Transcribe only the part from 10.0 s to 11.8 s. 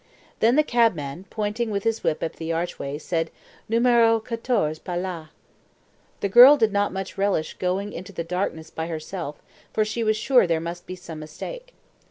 was sure there must be some mistake.